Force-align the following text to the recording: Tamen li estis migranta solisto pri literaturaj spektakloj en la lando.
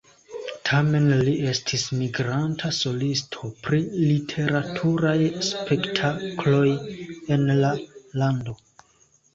Tamen 0.69 1.03
li 1.25 1.35
estis 1.51 1.83
migranta 1.97 2.71
solisto 2.79 3.51
pri 3.67 3.81
literaturaj 3.99 5.17
spektakloj 5.51 6.67
en 7.39 7.49
la 7.65 7.77
lando. 8.25 8.61